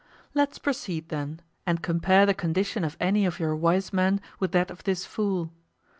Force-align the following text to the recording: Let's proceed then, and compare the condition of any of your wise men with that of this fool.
Let's 0.33 0.57
proceed 0.57 1.09
then, 1.09 1.41
and 1.67 1.83
compare 1.83 2.25
the 2.25 2.33
condition 2.33 2.83
of 2.83 2.97
any 2.99 3.23
of 3.27 3.39
your 3.39 3.55
wise 3.55 3.93
men 3.93 4.19
with 4.39 4.51
that 4.53 4.71
of 4.71 4.83
this 4.83 5.05
fool. 5.05 5.51